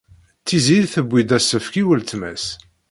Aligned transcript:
Tiziri 0.47 0.87
tewwi-d 0.93 1.31
asefk 1.37 1.73
i 1.81 1.83
weltma-s. 1.87 2.45